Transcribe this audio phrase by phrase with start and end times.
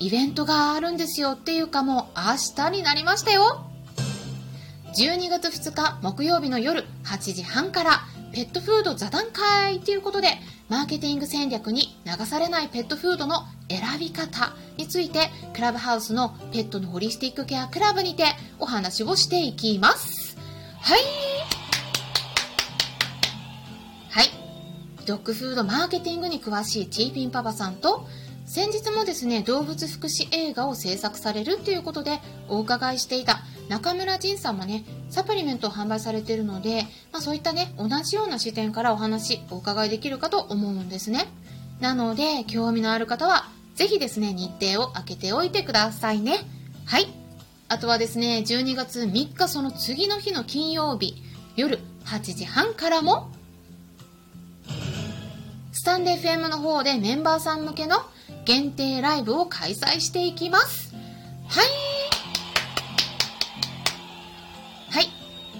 [0.00, 3.66] イベントがあるんですよっていうかもう明日になりましたよ。
[4.96, 8.00] 12月2日木曜日の夜8時半から
[8.32, 10.38] ペットフード座談会ということで
[10.70, 18.24] マーケティング戦略に流されないペットフードの選び方についてクラブハウスのペットのホリスティックケアクラブにて
[18.58, 20.38] お話をしていきます。
[20.80, 21.00] はい。
[24.08, 24.30] はい。
[25.04, 28.06] ドッグフードマーケティングに詳しいチーピンパパさんと
[28.52, 32.18] 先日もですね動物福祉映画を制作されるということで
[32.48, 41.28] お伺いしていた中村仁さんもねサプリメントを販売されているので、まあ、そういったね同じような視点からお話お伺いできるかと思うんですね。
[41.78, 46.38] なので興味のある方はぜひですね日程を空けておいてくださいね。
[46.86, 47.06] はい。
[47.68, 51.22] あとはですね12月3日その次の日の金曜日
[51.54, 53.30] 夜8時半からも
[55.70, 57.98] スタンデー FM の方でメンバーさん向けの
[58.50, 60.92] 限定ライブを開催していきます。
[61.46, 61.66] はい。
[64.90, 65.06] はい。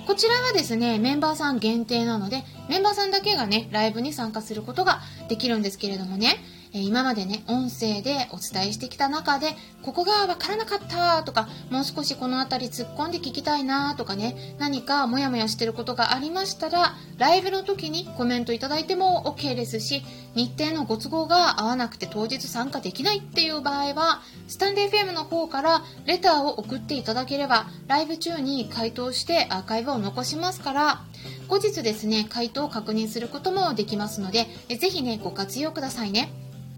[0.09, 6.39] こちらはですね、メンバーさん限定なので、メンバーさんだけがね、ライブに参加することができるんですけれどもね、
[6.73, 20.05] え今までね、音声でお伝えしてきた中で、ここがわからなかったとか、もう少しこの辺り突っ込んで聞きたいなとかね、何かモヤモヤしてることがありましたら、ライブの時にコメントいただいても OK ですし、
[20.37, 31.03] 日程のご都合が合わなくて当日参加できないっていう場合は、スタンデー FM の方からレターを送っていただければ、ライブ中に回答してアーカイブを残しますから、
[31.49, 36.31] 後日ですね、回答を確認することもできますので、ぜひね、ご活用くださいね。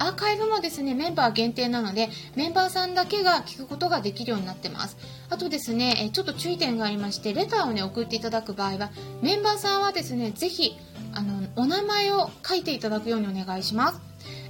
[0.02, 4.96] アーカイブもですねメンバー限定なのでメンバーさんだけが聞くことができるようになってます。
[5.30, 8.90] あとですねちょっと注意点がありましてレターをね送っていただく場合は
[9.22, 10.76] メンバーさんはですねぜひ
[11.14, 14.00] あのお名前を書いていただくようにお願いします。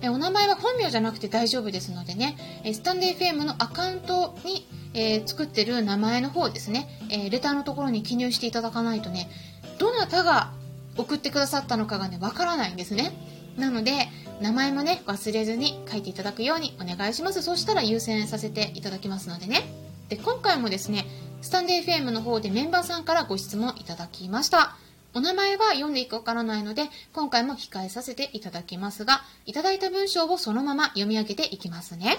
[0.01, 2.37] えお名前は本名じゃなくて大丈夫ですのでね
[2.73, 9.31] スタンデー FM のアカウントに、えー、作ってる名前の方ですね、えー、レターのところに記入していただかないとね
[9.79, 10.53] どなたが
[10.97, 13.13] 送ってくださったのかがねわからないんですね。
[13.57, 14.09] なので
[14.43, 17.43] 名前もね忘れずに書いていただくようにお願いします。
[17.43, 19.63] そしたら優先させていただきますのでね。
[20.09, 21.07] で今回もですね
[21.43, 24.77] スタンデー FM の方でメンバーさんからご質問いただきました。
[25.15, 32.19] お名前は読んでいくわからないので今回も控えさせていただきますがいただいた文章をそのまま読み上げていきますね。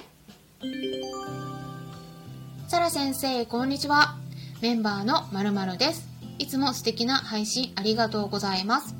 [2.69, 4.15] サラ先生こんにちは。
[4.61, 6.07] メンバーのまるです。
[6.39, 8.95] いつも素敵な配信ありがとうございます。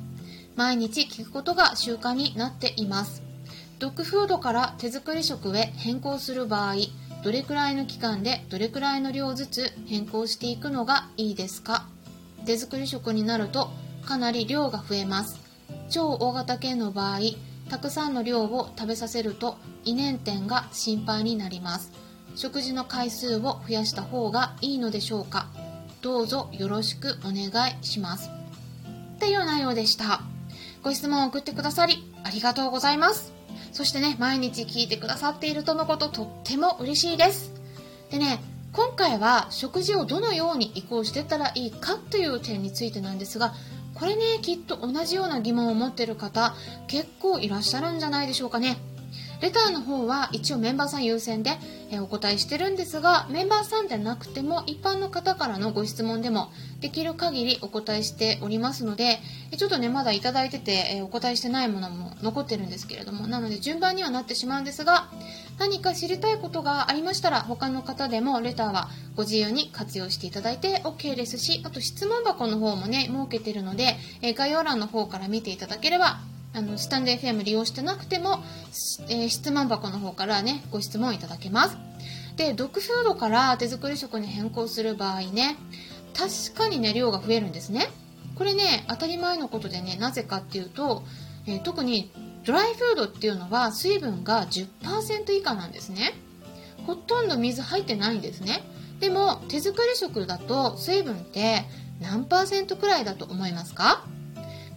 [0.56, 3.22] 毎日聞くことが習慣になっています。
[3.78, 6.74] ドッグフードから手作り食へ変更する場合
[7.22, 11.86] どれくらいの期間でどれくらいの量ずつ変更していくのがいいですか？
[12.44, 13.70] 手作り食になると
[14.04, 15.38] かなり量が増えます。
[15.88, 17.20] 超大型犬の場合
[17.70, 21.92] たくさんの量を食べさせると胃粘点が心配になります。
[22.34, 25.46] 食事の回数を増やした方がいいのでしょうか？
[26.02, 28.30] どうぞよろしくお願いします。
[29.14, 30.20] っていう内容でした。
[30.84, 33.32] ご質問を送ってくださり、ありがとうございます。
[33.72, 37.52] そしてね、毎日聞いてくださっているとのこと、とっても嬉しいです。
[38.10, 38.38] でね、
[38.74, 43.54] 今回は食事をどのように移行していったらいいかという点についてなんですが、
[43.94, 46.54] これね、きっと同じような疑問を持っている方、
[46.86, 48.76] 結構いらっしゃるんじゃないでしょうかね。
[49.40, 51.52] レターの方は一応メンバーさん優先で、
[52.00, 56.50] お答えしてるんですがメンバーさんでなくても一般の方からのご質問でも
[56.80, 59.20] できる限りお答えしておりますので
[59.56, 65.08] ちょっとねまだ頂いてて、お答えしてないものも残ってるんですけれどもなので順番にはなってしまうんですが
[65.58, 73.96] 何か知りたいことがありましたら他の方でもレターはご自由に活用していただいて OK ですしあと質問箱の方もね設けてるので、
[74.36, 76.18] 概要欄の方から見ていただければ
[76.54, 78.38] あのスタンド FM 利用してなくても、
[79.08, 81.76] えー、質問箱の方からねご質問いただけます。
[82.36, 85.56] でドッグフードから手作り食に変更する場合ね
[86.16, 87.88] 確かにね量が増えるんですね。
[88.36, 91.02] これね当たり前のことでねなぜかっていうと、
[91.46, 92.12] えー、特に
[92.44, 96.12] ドライフードっていうのは水分が10%以下なんですね。
[96.86, 98.62] ほとんど水入ってないんですね。
[99.00, 101.64] でも手作り食だと水分って
[102.00, 104.04] 何パーセントくらいだと思いますか？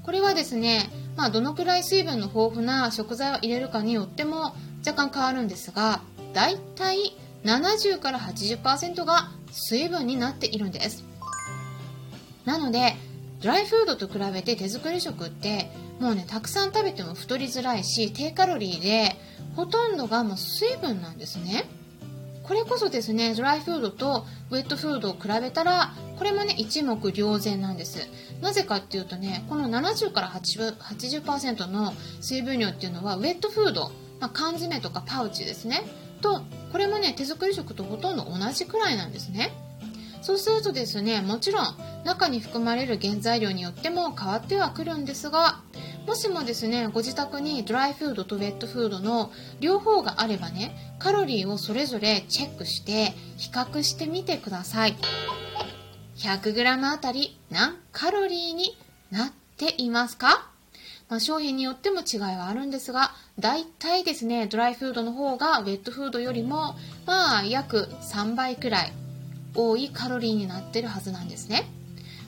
[0.03, 4.55] これはですねまあ、どのくらい水分の豊富な食材を入れるかによっても
[4.85, 6.01] 若干変わるんですが
[6.33, 11.03] だいたい70から80%が水分になっているんです。
[12.45, 12.95] なので
[13.41, 19.15] ドライフードと比べて手作り食ってもうねたくさん食べても太りづらいし低カロリーで
[19.55, 21.65] ほとんどがもう水分なんですね。
[22.43, 28.07] これこそですねドライフードとウェットフードを比べたらこれもね一目瞭然なんです。
[28.41, 35.83] なぜかっていうとねこの70から 80%, 80の水分量っていうのはウェットフード、まあ、缶詰とかパウチですね。
[36.21, 36.41] と
[36.71, 39.51] これもね手作り食とほとんど同じくらいなんですね。
[40.21, 45.61] そうするとですねもちろん中に含まれる原材料によっても変わってはくるんですが
[46.05, 54.95] もしもですねご自宅にドライフードとウェットフードの両方があればねカロリーをそれぞれチェックして比較してみてください。
[56.17, 58.77] 100g あたり何カロリーに
[59.11, 60.49] なっていますか？
[61.09, 66.75] まあ、商品によっても違いはあるんですが、大体ですね、ドライフードの方がウェットフードよりも、
[67.05, 68.93] まあ、約3倍くらい
[69.55, 71.63] 多いカロリーになってるはずなんですね。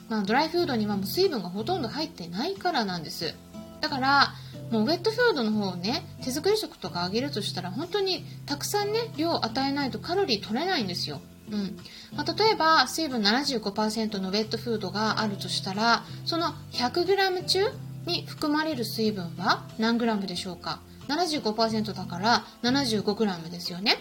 [0.08, 3.34] まあ、ドライフードにはもう水分がほとんど入ってないからなんです。
[3.82, 4.34] だから
[4.70, 11.20] もうウェットフードの方をね手作り食とかあげるとしたら本当にたくさんね量を与えないとカロリー取れないんですよ。
[11.50, 11.76] うん。
[12.16, 17.64] まあ、例えば水分75%のウェットフードがあるとしたらその 100g 中
[18.06, 23.96] に含まれる水分は何 g でしょうか？75%だから 75g ですよね。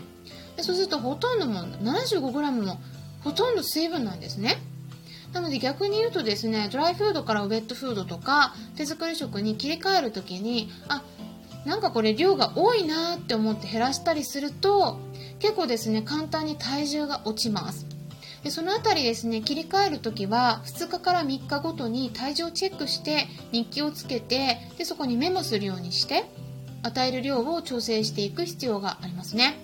[0.56, 2.80] でそうするとほとんども 75g も
[3.24, 4.58] ほとんど水分なんですね。
[5.34, 11.04] なので逆に言うとですねドライフードからウェットフードとか手作り食に切り替える時にあ
[11.66, 14.98] なんかこれ量が多いなって思って減らしたりすると
[15.40, 17.86] 結構ですね簡単に体重が落ちます。
[18.44, 26.24] でその辺りですね切り替える時は2日から3日ごとに体重をチェックして日記をつけてでそこにメモするようにして
[26.84, 29.58] 与える量を調整していく必要がありますね。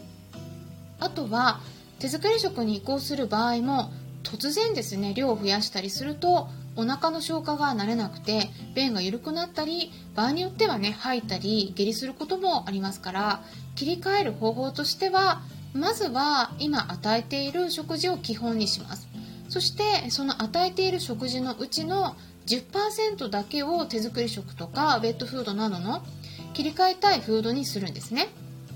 [1.00, 1.62] あとは
[2.00, 3.92] 手作り食に移行する場合も
[4.24, 13.44] 突然ですね量を増やしたりするとお腹の消化が慣れなくて便が緩くなったり場合によってはね吐いたり下痢することもありますから
[13.75, 15.42] 切り替える方法としては
[15.75, 19.07] まずは今与えている食事を基本にします。
[19.50, 22.16] そしてその与えている食事のうちの
[22.48, 26.01] 10%だけを手作り食とかウェットフードなどの
[26.54, 28.30] 切り替えたいフードにするんですね。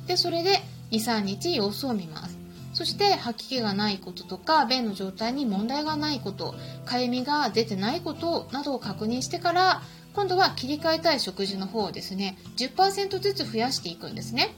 [0.07, 0.59] でそれで
[0.91, 2.37] 23日様子を見ます。
[2.73, 6.53] そして吐き気がないこととか便の状態に問題がないこと
[6.85, 9.81] かゆみが出てないことなどを確認してから
[10.13, 14.53] 今度は切り替えたい食事の方をですね10%ずつ増やしていくんですね。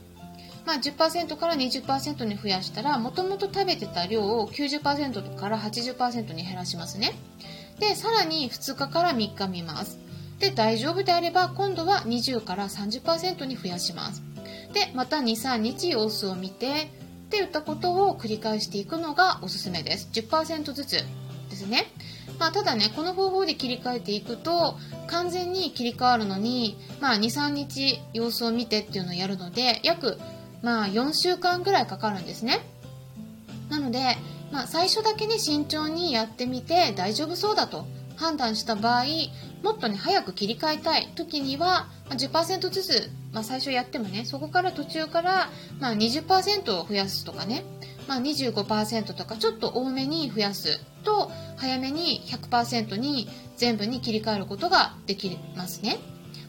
[0.64, 7.14] まあ、10%から20%に増やしたらもともと食べてた量を90%から80%に減らしますね。
[7.78, 9.98] でさらに2日から3日見ます。
[10.38, 14.22] で大丈夫であれば今度は20から30%に増やします。
[14.72, 16.70] でまた23日様子を見てっ
[17.30, 20.08] て言ったことを繰り返していくのがおすすめです。
[20.12, 21.04] 10%ずつ
[21.50, 21.86] ですね、
[22.38, 24.76] まあ、ただねこの方法で切り替えていくと
[25.06, 30.18] 完全に切り替わるのに、まあ、23日様子を見てっていうのをやるので約、
[30.62, 32.60] まあ、4週間ぐらいかかるんですね。
[33.68, 34.16] なので、
[34.52, 37.86] まあ、最初だけね慎重にやってみて大丈夫そうだと
[38.16, 39.04] 判断した場合
[39.62, 45.50] もっとね早く切り替えたい時にはま10%ずつ、まあ、最初やってもねそこから途中から、
[45.80, 47.64] まあ、20%を増やすとかね、
[48.06, 55.98] まあ、25%とかちょっと多めに増やすと早めに100%に全部に切り替えることができますね、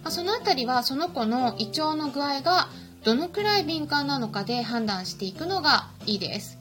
[0.03, 2.67] まあ、その辺りはその子の胃腸の具合が
[3.03, 6.57] どのくらい敏感なのかで判断していくのがいいです。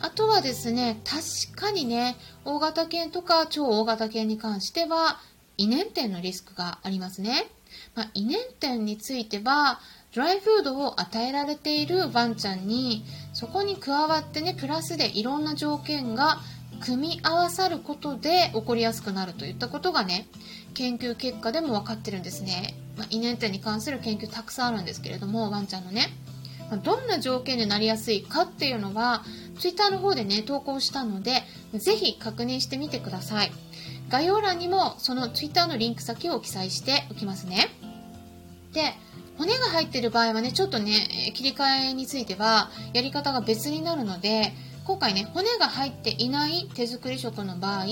[0.00, 5.20] あとはですね確かにね大型犬とか超大型犬に関しては
[5.58, 7.46] 胃粘点のリスクがありますね。
[7.94, 9.80] まあ、胃粘点については
[10.14, 16.40] ドライフードを与えられているワンちゃんにそこに加わってねプラスでいろんな条件が
[16.84, 20.26] 組み合わさることで起こりやすくなるといったことがね
[20.74, 26.08] 研究結果でも分かってるんですね、まあ、胃粘点に関する研究たくさんあるんですけれどもワンちゃんのね、
[26.70, 29.24] ま、どんな条件でなりやすいかっていうのは
[29.58, 31.42] Twitter の方でね投稿したので
[31.74, 33.52] ぜひ確認してみてください。
[34.12, 37.70] 概要欄にもその Twitter のリンク先を記載しておきますね。
[38.74, 38.94] で、
[39.38, 44.52] 骨が入ってる場合はね、ちょっとね、切り替えについてはやり方が別になるので、
[44.84, 47.86] 今回ね、骨が入っていない手作り食の場合、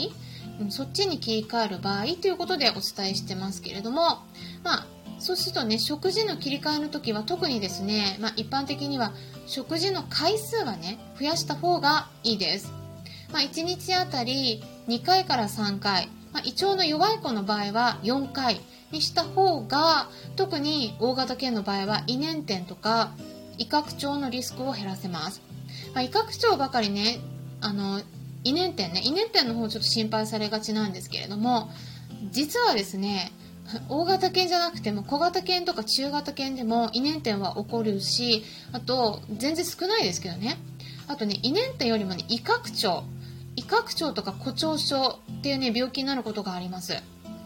[0.70, 4.18] そっちに切り替える場合ということでお伝えしてますけれども、
[4.64, 4.86] まあ、
[5.18, 9.12] そうするとね、食事の切り替えの時は特にですね、まあ、一般的には
[9.46, 12.72] 食事の回数はね、増やした方がいいです。
[13.32, 23.12] まあ、1日あたり2回から3回、まあ、胃腸の弱い子の場合は4回にした方が特に大型犬の場合は胃粘点とか
[23.58, 25.42] 胃拡張のリスクを減らせます、
[25.94, 27.20] まあ、胃拡張ばかりね
[27.60, 28.00] あの
[28.44, 31.70] 胃粘点ね胃粘点の方ちょっと心配されがちなんですけれども
[32.30, 33.32] 実はですね
[33.88, 40.58] 大型犬じゃなくても小型犬とか中型犬でも胃粘点は起こるしあと全然少ないですけどね。
[41.06, 43.02] あとね胃粘点よりもね胃拡張
[43.56, 46.96] 胃拡張とか誇張症っていうね病気になることがあります。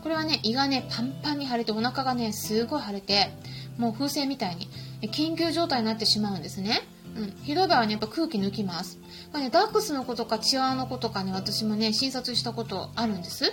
[0.02, 3.32] これはね胃がねパンパンに腫れてお腹がねすごい腫れて
[3.78, 4.68] もう風船みたいに
[5.10, 6.82] 緊急状態になってしまうんですね。
[7.16, 8.98] うん、ひどい場はね、やっぱ空気抜きます。
[9.30, 13.52] これね、ダックスの子とかチワワの子とかね、私もね、診察したことあるんです。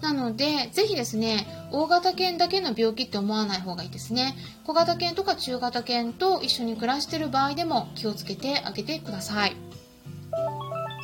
[0.00, 4.36] なので、ぜひですね、大型犬だけの病気って思わない方がいいですね。
[4.64, 9.56] 小型犬とか中型犬と一緒に暮らしてる場合でも気をつけてあげてください。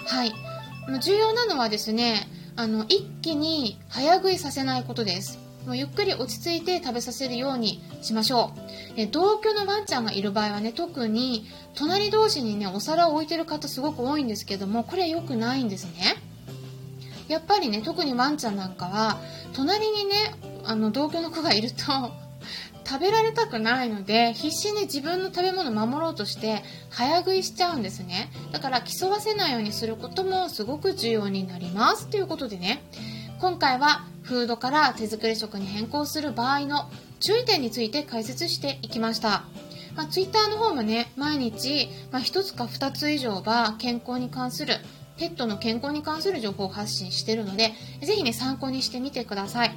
[0.06, 0.32] はい。
[1.02, 5.45] 重要なのはですね、あの、一気に早食いさせないことです。
[5.66, 8.60] もうゆっくり落ち着いて食べさせるようにしましょう。
[8.96, 16.16] え同居のワンちゃんがいる場合はね、特に隣同士にね、お皿を置いてる方すごく多いんですけども、これ良くないんですね。
[17.26, 19.18] やっぱりね、特にワンちゃんなんかは、
[19.54, 20.14] 隣にね、
[20.64, 21.84] あの、同居の子がいると
[22.86, 32.80] 食べられたくないので必死に自分の食べ物を守ろうとして早食いしちゃうんですねだから競わせないようにすることもすごく重要になりますということでね
[33.40, 36.90] 今回はフードから手作り食に変更する場合の
[37.20, 39.44] 注意点について解説していきました。
[39.94, 44.74] まあ、Twitter の方もね、毎日、まあ、1つか2つ以上は健康に関する
[45.16, 49.74] ペットの健康に関する情報を発信しているので、ぜひね、参考にしてみてください。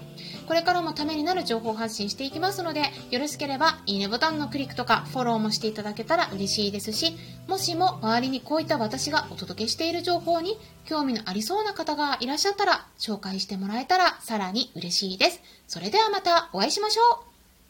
[0.50, 7.16] これからもためになる情報を発信していきますので、よろしければ、いいねボタンのクリックとか、フォローもしていただけたら嬉しいですし、
[7.48, 15.40] もしも周りにこういった私がお届けしている情報に興味のありそうな方がいらっしゃったら、紹介してもらえたらさらに嬉しいです。
[15.68, 17.24] それではまたお会いしましょう。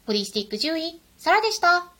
[0.08, 1.99] ホリスティック獣医、サラでした。